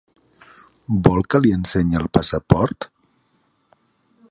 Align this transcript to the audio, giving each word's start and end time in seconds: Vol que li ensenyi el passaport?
Vol 1.07 1.19
que 1.33 1.41
li 1.43 1.51
ensenyi 1.57 1.99
el 2.01 2.09
passaport? 2.19 2.89